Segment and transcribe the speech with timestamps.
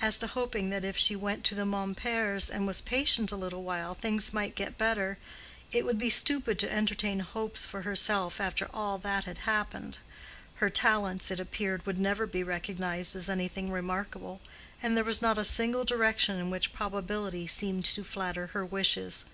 [0.00, 3.62] As to hoping that if she went to the Momperts' and was patient a little
[3.62, 8.96] while, things might get better—it would be stupid to entertain hopes for herself after all
[8.96, 9.98] that had happened:
[10.54, 14.40] her talents, it appeared, would never be recognized as anything remarkable,
[14.82, 19.26] and there was not a single direction in which probability seemed to flatter her wishes.